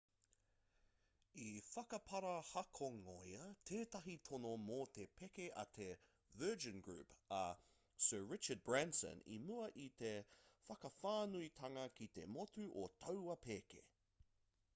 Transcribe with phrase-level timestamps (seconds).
[1.41, 5.89] i whakaparahakongia tētahi tono mō te pēke a te
[6.45, 7.45] virgin group a
[8.07, 10.13] sir richard branson i mua i te
[10.71, 13.83] whakawhānuitanga ki te motu o taua pēke